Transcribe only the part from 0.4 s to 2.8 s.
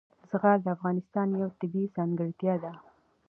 د افغانستان یوه طبیعي ځانګړتیا ده.